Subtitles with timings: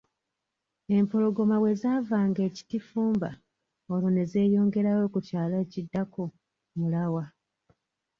[0.97, 3.29] Empologoma bwe zaavanga e Kitifumba,
[3.93, 6.23] olwo ne zeeyongerayo ku kyalo ekiddako,
[6.77, 7.23] Mulawa.